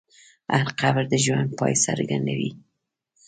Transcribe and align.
هر 0.59 0.67
قبر 0.81 1.03
د 1.09 1.13
ژوند 1.25 1.49
پای 1.57 1.73
څرګندوي. 1.85 2.51